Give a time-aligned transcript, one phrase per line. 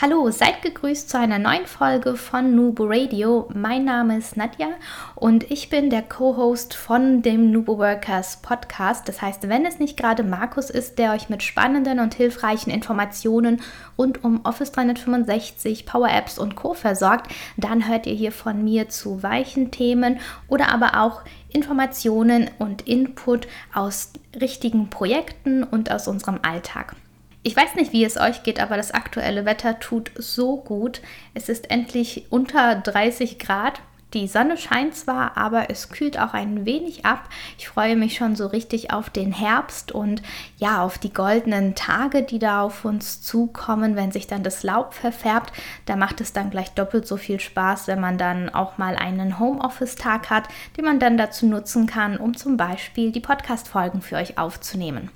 [0.00, 3.48] Hallo, seid gegrüßt zu einer neuen Folge von Nubo Radio.
[3.52, 4.68] Mein Name ist Nadja
[5.16, 9.08] und ich bin der Co-Host von dem Nubo Workers Podcast.
[9.08, 13.60] Das heißt, wenn es nicht gerade Markus ist, der euch mit spannenden und hilfreichen Informationen
[13.98, 16.74] rund um Office 365, Power Apps und Co.
[16.74, 22.86] versorgt, dann hört ihr hier von mir zu weichen Themen oder aber auch Informationen und
[22.86, 26.94] Input aus richtigen Projekten und aus unserem Alltag.
[27.42, 31.00] Ich weiß nicht, wie es euch geht, aber das aktuelle Wetter tut so gut.
[31.34, 33.80] Es ist endlich unter 30 Grad.
[34.14, 37.28] Die Sonne scheint zwar, aber es kühlt auch ein wenig ab.
[37.58, 40.22] Ich freue mich schon so richtig auf den Herbst und
[40.56, 44.94] ja, auf die goldenen Tage, die da auf uns zukommen, wenn sich dann das Laub
[44.94, 45.52] verfärbt.
[45.84, 49.38] Da macht es dann gleich doppelt so viel Spaß, wenn man dann auch mal einen
[49.38, 54.38] Homeoffice-Tag hat, den man dann dazu nutzen kann, um zum Beispiel die Podcast-Folgen für euch
[54.38, 55.10] aufzunehmen.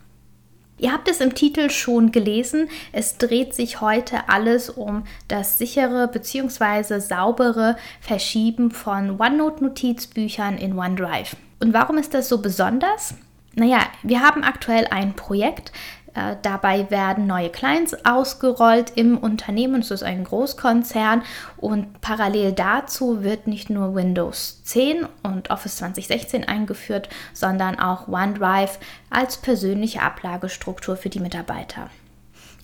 [0.83, 2.69] Ihr habt es im Titel schon gelesen.
[2.91, 6.99] Es dreht sich heute alles um das sichere bzw.
[6.99, 11.37] saubere Verschieben von OneNote-Notizbüchern in OneDrive.
[11.61, 13.15] Und warum ist das so besonders?
[13.55, 15.71] Naja, wir haben aktuell ein Projekt,
[16.15, 19.81] äh, dabei werden neue Clients ausgerollt im Unternehmen.
[19.81, 21.23] Es ist ein Großkonzern
[21.57, 28.79] und parallel dazu wird nicht nur Windows 10 und Office 2016 eingeführt, sondern auch OneDrive
[29.11, 31.89] als persönliche Ablagestruktur für die Mitarbeiter.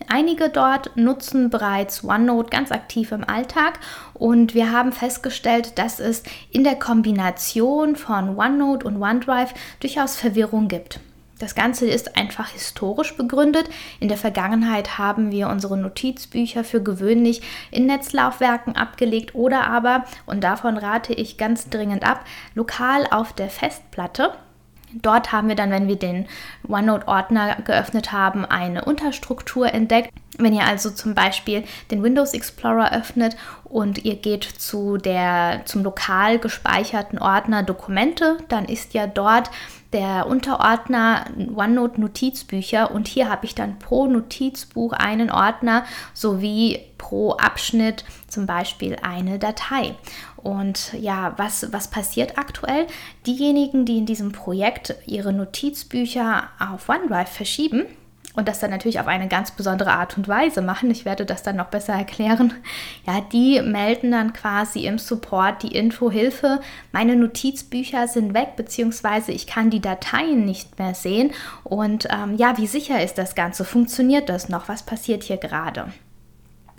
[0.06, 3.80] Einige dort nutzen bereits OneNote ganz aktiv im Alltag
[4.14, 10.68] und wir haben festgestellt, dass es in der Kombination von OneNote und OneDrive durchaus Verwirrung
[10.68, 11.00] gibt.
[11.38, 13.68] Das Ganze ist einfach historisch begründet.
[14.00, 20.42] In der Vergangenheit haben wir unsere Notizbücher für gewöhnlich in Netzlaufwerken abgelegt oder aber, und
[20.42, 24.32] davon rate ich ganz dringend ab, lokal auf der Festplatte.
[24.94, 26.26] Dort haben wir dann, wenn wir den
[26.66, 30.10] OneNote-Ordner geöffnet haben, eine Unterstruktur entdeckt.
[30.38, 35.82] Wenn ihr also zum Beispiel den Windows Explorer öffnet und ihr geht zu der, zum
[35.82, 39.50] lokal gespeicherten Ordner Dokumente, dann ist ja dort
[39.92, 47.32] der Unterordner OneNote Notizbücher und hier habe ich dann pro Notizbuch einen Ordner sowie pro
[47.32, 49.94] Abschnitt zum Beispiel eine Datei.
[50.36, 52.86] Und ja, was, was passiert aktuell?
[53.26, 57.86] Diejenigen, die in diesem Projekt ihre Notizbücher auf OneDrive verschieben,
[58.38, 60.92] und das dann natürlich auf eine ganz besondere Art und Weise machen.
[60.92, 62.54] Ich werde das dann noch besser erklären.
[63.04, 66.60] Ja, die melden dann quasi im Support die Info Hilfe.
[66.92, 71.32] Meine Notizbücher sind weg, beziehungsweise ich kann die Dateien nicht mehr sehen.
[71.64, 73.64] Und ähm, ja, wie sicher ist das Ganze?
[73.64, 74.68] Funktioniert das noch?
[74.68, 75.92] Was passiert hier gerade?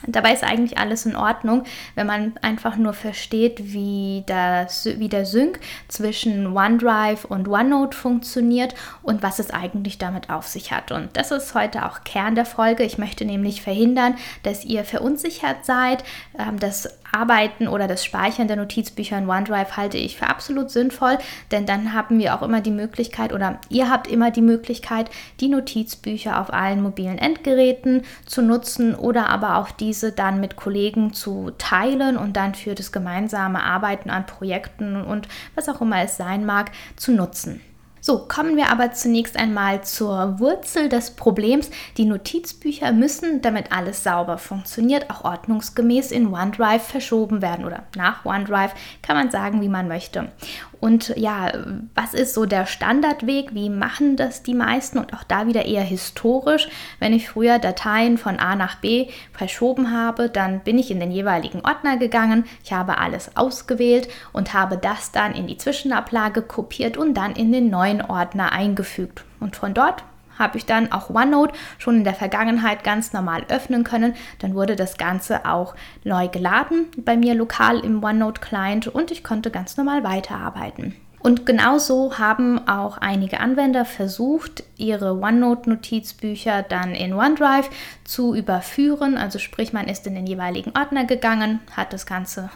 [0.08, 1.64] Dabei ist eigentlich alles in Ordnung,
[1.96, 8.76] wenn man einfach nur versteht, wie, das, wie der Sync zwischen OneDrive und OneNote funktioniert
[9.04, 10.92] und was es eigentlich damit auf sich hat.
[10.92, 12.84] Und das ist heute auch Kern der Folge.
[12.84, 16.04] Ich möchte nämlich verhindern, dass ihr verunsichert seid.
[16.38, 21.18] Ähm, das Arbeiten oder das Speichern der Notizbücher in OneDrive halte ich für absolut sinnvoll,
[21.52, 25.10] denn dann haben wir auch immer die Möglichkeit oder ihr habt immer die Möglichkeit,
[25.42, 30.56] die Notizbücher auf allen mobilen Endgeräten zu nutzen oder aber auch die diese dann mit
[30.56, 36.04] Kollegen zu teilen und dann für das gemeinsame Arbeiten an Projekten und was auch immer
[36.04, 37.60] es sein mag, zu nutzen.
[38.02, 41.70] So, kommen wir aber zunächst einmal zur Wurzel des Problems.
[41.98, 48.26] Die Notizbücher müssen, damit alles sauber funktioniert, auch ordnungsgemäß in OneDrive verschoben werden oder nach
[48.26, 50.32] OneDrive kann man sagen, wie man möchte.
[50.80, 51.52] Und ja,
[51.94, 53.54] was ist so der Standardweg?
[53.54, 54.98] Wie machen das die meisten?
[54.98, 56.70] Und auch da wieder eher historisch.
[57.00, 61.12] Wenn ich früher Dateien von A nach B verschoben habe, dann bin ich in den
[61.12, 62.46] jeweiligen Ordner gegangen.
[62.64, 67.52] Ich habe alles ausgewählt und habe das dann in die Zwischenablage kopiert und dann in
[67.52, 69.26] den neuen Ordner eingefügt.
[69.40, 70.04] Und von dort
[70.40, 74.16] habe ich dann auch OneNote schon in der Vergangenheit ganz normal öffnen können.
[74.40, 79.24] Dann wurde das Ganze auch neu geladen bei mir lokal im OneNote Client und ich
[79.24, 80.96] konnte ganz normal weiterarbeiten.
[81.22, 87.70] Und genauso haben auch einige Anwender versucht, ihre OneNote-Notizbücher dann in OneDrive
[88.06, 89.18] zu überführen.
[89.18, 92.50] Also sprich, man ist in den jeweiligen Ordner gegangen, hat das Ganze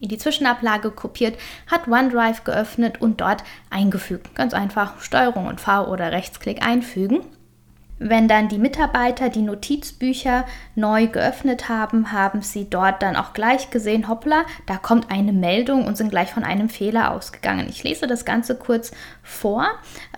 [0.00, 1.38] in die Zwischenablage kopiert,
[1.70, 4.34] hat OneDrive geöffnet und dort eingefügt.
[4.34, 7.20] Ganz einfach Steuerung und V oder Rechtsklick einfügen.
[7.98, 10.44] Wenn dann die Mitarbeiter die Notizbücher
[10.74, 15.86] neu geöffnet haben, haben sie dort dann auch gleich gesehen, hoppla, da kommt eine Meldung
[15.86, 17.66] und sind gleich von einem Fehler ausgegangen.
[17.70, 19.66] Ich lese das Ganze kurz vor.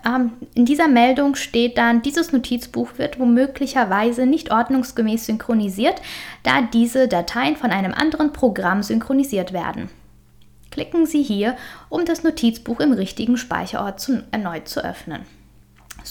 [0.05, 6.03] Ähm, in dieser Meldung steht dann, dieses Notizbuch wird womöglicherweise nicht ordnungsgemäß synchronisiert,
[6.43, 9.89] da diese Dateien von einem anderen Programm synchronisiert werden.
[10.73, 11.57] Klicken Sie hier,
[11.89, 15.38] um das Notizbuch im richtigen Speicherort zu, erneut zu öffnen.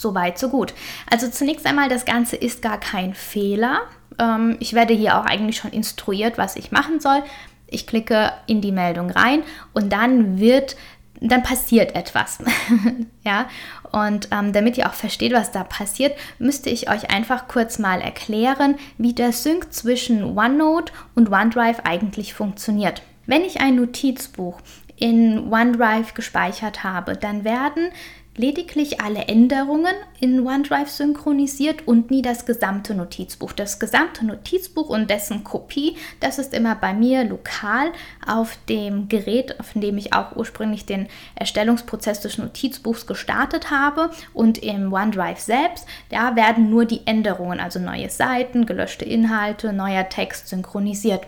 [0.02, 0.74] Soweit, so gut.
[1.12, 3.82] Also zunächst einmal, das Ganze ist gar kein Fehler.
[4.20, 7.24] Ähm, ich werde hier auch eigentlich schon instruiert, was ich machen soll.
[7.68, 10.78] Ich klicke in die Meldung rein und dann wird,
[11.20, 12.40] dann passiert etwas.
[13.24, 13.48] ja,
[13.92, 18.02] und ähm, damit ihr auch versteht, was da passiert, müsste ich euch einfach kurz mal
[18.02, 23.02] erklären, wie der Sync zwischen OneNote und OneDrive eigentlich funktioniert.
[23.26, 24.62] Wenn ich ein Notizbuch
[24.96, 27.90] in OneDrive gespeichert habe, dann werden
[28.38, 33.52] lediglich alle Änderungen in OneDrive synchronisiert und nie das gesamte Notizbuch.
[33.52, 37.92] Das gesamte Notizbuch und dessen Kopie, das ist immer bei mir lokal
[38.26, 44.60] auf dem Gerät, auf dem ich auch ursprünglich den Erstellungsprozess des Notizbuchs gestartet habe und
[44.60, 50.48] im OneDrive selbst, da werden nur die Änderungen, also neue Seiten, gelöschte Inhalte, neuer Text
[50.48, 51.26] synchronisiert.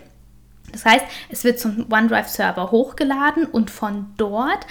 [0.72, 4.68] Das heißt, es wird zum OneDrive-Server hochgeladen und von dort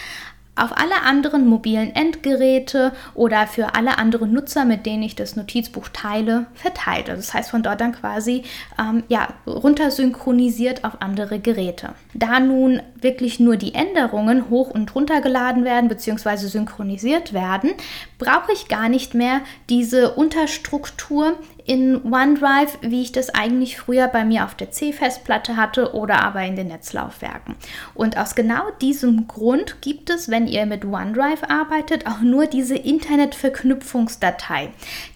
[0.58, 5.88] auf alle anderen mobilen Endgeräte oder für alle anderen Nutzer, mit denen ich das Notizbuch
[5.93, 7.08] teile, verteilt.
[7.10, 8.44] Also das heißt von dort dann quasi
[8.78, 11.90] ähm, ja, runtersynchronisiert auf andere Geräte.
[12.14, 16.37] Da nun wirklich nur die Änderungen hoch und runter geladen werden bzw.
[16.37, 17.70] synchronisiert werden,
[18.18, 24.24] brauche ich gar nicht mehr diese Unterstruktur in OneDrive, wie ich das eigentlich früher bei
[24.24, 27.56] mir auf der C-Festplatte hatte oder aber in den Netzlaufwerken.
[27.94, 32.74] Und aus genau diesem Grund gibt es, wenn ihr mit OneDrive arbeitet, auch nur diese
[32.74, 34.70] Internetverknüpfungsdatei.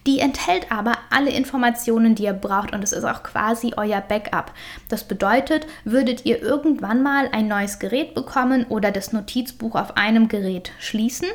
[0.06, 4.52] Die enthält aber alle Informationen, die ihr braucht und es ist auch quasi euer Backup.
[4.88, 10.28] Das bedeutet, würdet ihr irgendwann mal ein neues Gerät bekommen oder das Notizbuch auf einem
[10.28, 11.28] Gerät schließen,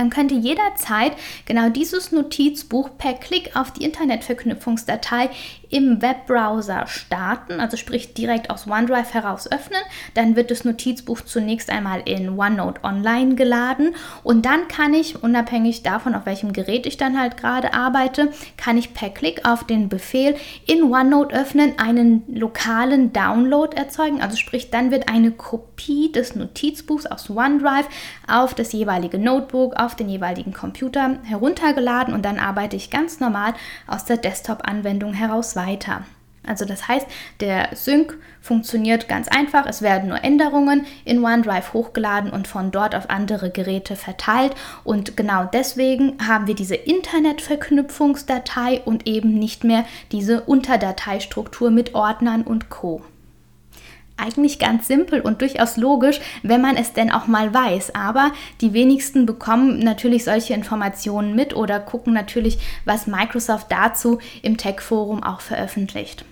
[0.00, 1.12] dann könnt ihr jederzeit
[1.44, 5.28] genau dieses Notizbuch per Klick auf die Internetverknüpfungsdatei
[5.68, 9.80] im Webbrowser starten, also sprich direkt aus OneDrive heraus öffnen.
[10.14, 15.82] Dann wird das Notizbuch zunächst einmal in OneNote Online geladen und dann kann ich, unabhängig
[15.82, 19.90] davon, auf welchem Gerät ich dann halt gerade arbeite, kann ich per Klick auf den
[19.90, 20.34] Befehl
[20.66, 24.22] in OneNote öffnen einen lokalen Download erzeugen.
[24.22, 27.88] Also sprich, dann wird eine Kopie des Notizbuchs aus OneDrive
[28.26, 33.54] auf das jeweilige Notebook, auf den jeweiligen Computer heruntergeladen und dann arbeite ich ganz normal
[33.86, 36.04] aus der Desktop-Anwendung heraus weiter.
[36.46, 37.06] Also das heißt,
[37.40, 39.66] der Sync funktioniert ganz einfach.
[39.66, 44.54] Es werden nur Änderungen in OneDrive hochgeladen und von dort auf andere Geräte verteilt.
[44.82, 52.40] Und genau deswegen haben wir diese Internetverknüpfungsdatei und eben nicht mehr diese Unterdateistruktur mit Ordnern
[52.42, 53.02] und Co
[54.20, 57.94] eigentlich ganz simpel und durchaus logisch, wenn man es denn auch mal weiß.
[57.94, 64.56] Aber die wenigsten bekommen natürlich solche Informationen mit oder gucken natürlich, was Microsoft dazu im
[64.56, 66.24] Tech-Forum auch veröffentlicht.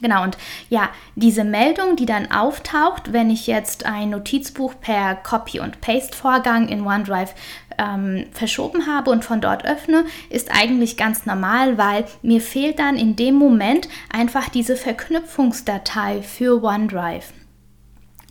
[0.00, 0.38] Genau, und
[0.68, 6.68] ja, diese Meldung, die dann auftaucht, wenn ich jetzt ein Notizbuch per Copy- und Paste-Vorgang
[6.68, 7.34] in OneDrive
[7.78, 12.96] ähm, verschoben habe und von dort öffne, ist eigentlich ganz normal, weil mir fehlt dann
[12.96, 17.32] in dem Moment einfach diese Verknüpfungsdatei für OneDrive.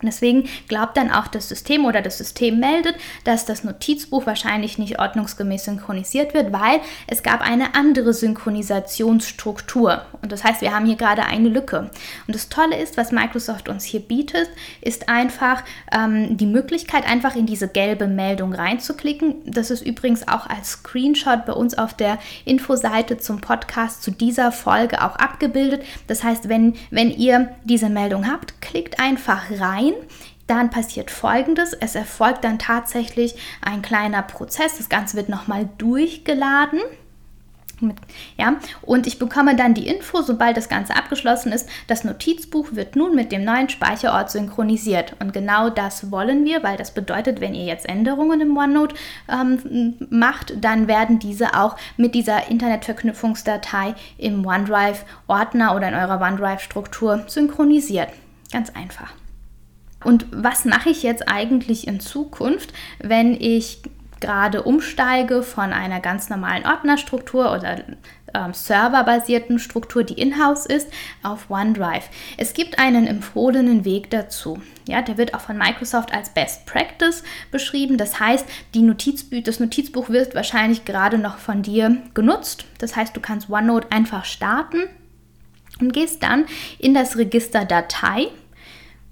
[0.02, 5.00] Deswegen glaubt dann auch das System oder das System meldet, dass das Notizbuch wahrscheinlich nicht
[5.00, 10.06] ordnungsgemäß synchronisiert wird, weil es gab eine andere Synchronisationsstruktur.
[10.22, 11.90] Und das heißt, wir haben hier gerade eine Lücke.
[12.28, 14.50] Und das Tolle ist, was Microsoft uns hier bietet,
[14.82, 19.36] ist einfach ähm, die Möglichkeit, einfach in diese gelbe Meldung reinzuklicken.
[19.46, 24.52] Das ist übrigens auch als Screenshot bei uns auf der Infoseite zum Podcast zu dieser
[24.52, 25.84] Folge auch abgebildet.
[26.08, 30.08] Das heißt, wenn, wenn ihr diese Meldung habt, klickt einfach rein ein.
[30.48, 34.78] Dann passiert folgendes: Es erfolgt dann tatsächlich ein kleiner Prozess.
[34.78, 36.80] Das Ganze wird nochmal durchgeladen.
[38.38, 42.96] Ja, und ich bekomme dann die Info, sobald das Ganze abgeschlossen ist, das Notizbuch wird
[42.96, 45.16] nun mit dem neuen Speicherort synchronisiert.
[45.20, 48.96] Und genau das wollen wir, weil das bedeutet, wenn ihr jetzt Änderungen im OneNote
[49.30, 57.24] ähm, macht, dann werden diese auch mit dieser Internetverknüpfungsdatei im OneDrive-Ordner oder in eurer OneDrive-Struktur
[57.28, 58.10] synchronisiert.
[58.52, 59.14] Ganz einfach.
[60.04, 63.82] Und was mache ich jetzt eigentlich in Zukunft, wenn ich
[64.20, 67.84] gerade umsteige von einer ganz normalen Ordnerstruktur oder
[68.34, 70.90] ähm, serverbasierten Struktur, die in-house ist,
[71.24, 72.10] auf OneDrive.
[72.38, 74.62] Es gibt einen empfohlenen Weg dazu.
[74.88, 77.98] Ja, der wird auch von Microsoft als Best Practice beschrieben.
[77.98, 82.66] Das heißt, die Notizbü das Notizbuch wird wahrscheinlich gerade noch von dir genutzt.
[82.78, 84.84] Das heißt, du kannst OneNote einfach starten
[85.80, 86.46] und gehst dann
[86.78, 88.28] in das Register Datei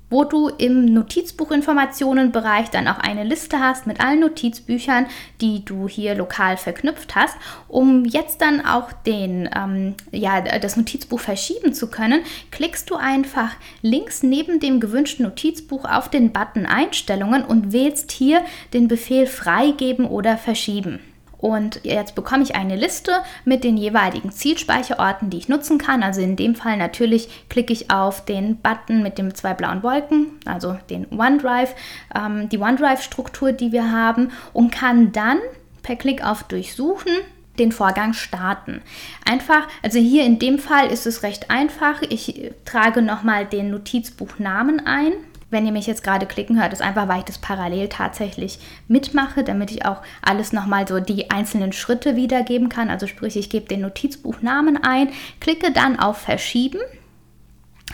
[0.10, 5.08] wo du im Notizbuchinformationenbereich dann auch eine Liste hast mit allen Notizbüchern,
[5.42, 7.36] die du hier lokal verknüpft hast.
[7.68, 12.22] Um jetzt dann auch den, ähm, ja, das Notizbuch verschieben zu können,
[12.52, 18.44] klickst du einfach links neben dem gewünschten Notizbuch auf den Button Einstellungen und wählst hier
[18.74, 21.00] den Befehl Freigeben oder Verschieben.
[21.38, 23.12] Und jetzt bekomme ich eine Liste
[23.46, 26.02] mit den jeweiligen Zielspeicherorten, die ich nutzen kann.
[26.04, 30.40] Also in dem Fall natürlich klicke ich auf den Button mit den zwei blauen Wolken,
[30.46, 31.76] also den OneDrive,
[32.16, 35.40] ähm, die OneDrive-Struktur, die wir haben und kann dann
[35.84, 37.12] per Klick auf Durchsuchen
[37.60, 38.82] den Vorgang starten.
[39.26, 42.02] Einfach, also hier in dem Fall ist es recht einfach.
[42.04, 45.14] Ich trage nochmal den Notizbuchnamen ein
[45.50, 49.44] wenn ihr mich jetzt gerade klicken hört, ist einfach, weil ich das parallel tatsächlich mitmache,
[49.44, 52.90] damit ich auch alles nochmal so die einzelnen Schritte wiedergeben kann.
[52.90, 56.80] Also sprich, ich gebe den Notizbuchnamen ein, klicke dann auf Verschieben,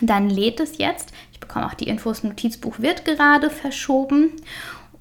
[0.02, 1.14] dann lädt es jetzt.
[1.32, 4.32] Ich bekomme auch die Infos, Notizbuch wird gerade verschoben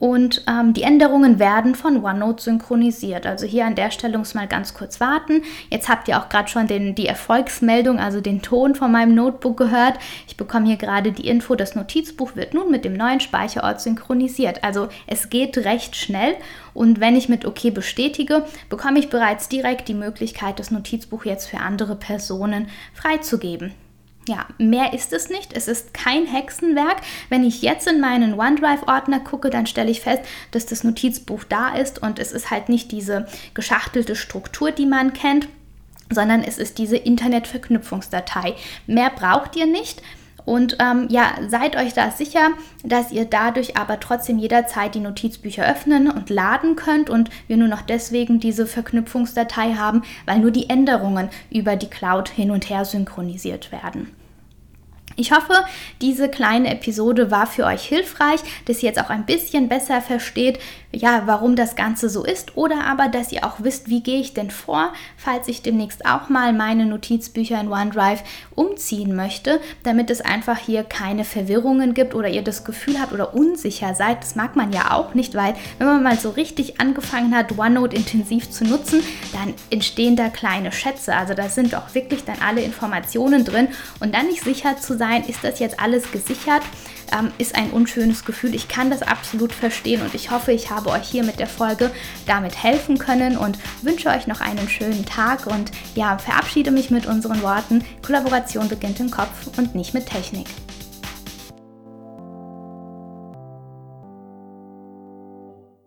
[0.03, 3.25] und ähm, die Änderungen werden von OneNote synchronisiert.
[3.25, 5.43] Also hier an der Stelle muss mal ganz kurz warten.
[5.71, 9.57] Jetzt habt ihr auch gerade schon den, die Erfolgsmeldung, also den Ton von meinem Notebook
[9.57, 10.01] gehört.
[10.27, 14.65] Ich bekomme hier gerade die Info, das Notizbuch wird nun mit dem neuen Speicherort synchronisiert.
[14.65, 16.35] Also es geht recht schnell
[16.75, 21.47] und wenn ich mit OK bestätige, bekomme ich bereits direkt die Möglichkeit, das Notizbuch jetzt
[21.47, 23.73] für andere Personen freizugeben.
[24.29, 25.53] Ja, mehr ist es nicht.
[25.53, 26.99] Es ist kein Hexenwerk.
[27.29, 31.75] Wenn ich jetzt in meinen OneDrive-Ordner gucke, dann stelle ich fest, dass das Notizbuch da
[31.75, 35.49] ist und es ist halt nicht diese geschachtelte Struktur, die man kennt,
[36.09, 38.55] sondern es ist diese Internetverknüpfungsdatei.
[38.87, 40.03] Mehr braucht ihr nicht.
[40.45, 42.51] Und ähm, ja, seid euch da sicher,
[42.85, 47.69] dass ihr dadurch aber trotzdem jederzeit die Notizbücher öffnen und laden könnt und wir nur
[47.69, 52.85] noch deswegen diese Verknüpfungsdatei haben, weil nur die Änderungen über die Cloud hin und her
[52.85, 54.11] synchronisiert werden.
[55.17, 55.55] Ich hoffe,
[56.01, 60.59] diese kleine Episode war für euch hilfreich, dass ihr jetzt auch ein bisschen besser versteht,
[60.95, 64.35] ja, warum das Ganze so ist oder aber, dass ihr auch wisst, wie gehe ich
[64.35, 68.23] denn vor, falls ich demnächst auch mal meine Notizbücher in OneDrive
[68.55, 73.35] umziehen möchte, damit es einfach hier keine Verwirrungen gibt oder ihr das Gefühl habt oder
[73.35, 74.23] unsicher seid.
[74.23, 77.97] Das mag man ja auch nicht, weil wenn man mal so richtig angefangen hat, OneNote
[77.97, 79.03] intensiv zu nutzen,
[79.33, 81.17] dann entstehen da kleine Schätze.
[81.17, 83.69] Also da sind auch wirklich dann alle Informationen drin
[84.01, 86.63] und dann nicht sicher zu sein, ist das jetzt alles gesichert,
[87.13, 88.55] ähm, ist ein unschönes Gefühl.
[88.55, 91.91] Ich kann das absolut verstehen und ich hoffe, ich habe euch hier mit der Folge
[92.25, 97.07] damit helfen können und wünsche euch noch einen schönen Tag und ja, verabschiede mich mit
[97.07, 97.85] unseren Worten.
[98.07, 100.47] Kollaboration beginnt im Kopf und nicht mit Technik.